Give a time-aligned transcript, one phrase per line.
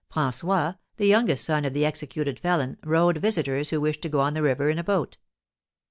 [0.11, 4.33] François, the youngest son of the executed felon, rowed visitors who wished to go on
[4.33, 5.17] the river in a boat.